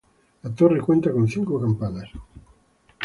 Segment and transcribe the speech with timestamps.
[0.41, 2.09] La torre cuenta con cinco campanas.